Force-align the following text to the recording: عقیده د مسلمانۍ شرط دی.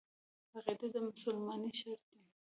عقیده 0.55 0.87
د 0.93 0.95
مسلمانۍ 1.07 1.71
شرط 1.79 2.01
دی. 2.11 2.19